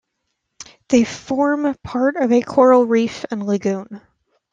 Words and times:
They 0.87 1.03
form 1.03 1.75
part 1.83 2.15
of 2.15 2.31
a 2.31 2.41
coral 2.41 2.87
reef 2.87 3.23
and 3.29 3.45
lagoon. 3.45 4.01